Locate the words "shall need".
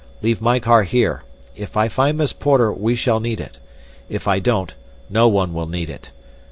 2.95-3.39